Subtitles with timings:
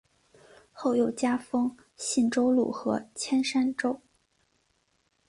[0.71, 4.01] 后又加封信州路和铅山州。